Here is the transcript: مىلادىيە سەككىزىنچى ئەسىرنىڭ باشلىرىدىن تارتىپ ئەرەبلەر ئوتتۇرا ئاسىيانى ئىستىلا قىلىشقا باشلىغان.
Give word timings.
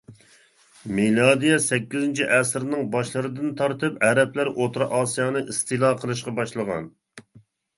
مىلادىيە 0.99 1.59
سەككىزىنچى 1.65 2.25
ئەسىرنىڭ 2.37 2.89
باشلىرىدىن 2.95 3.53
تارتىپ 3.61 4.01
ئەرەبلەر 4.09 4.51
ئوتتۇرا 4.55 4.89
ئاسىيانى 5.01 5.45
ئىستىلا 5.47 5.93
قىلىشقا 6.03 6.35
باشلىغان. 6.41 6.91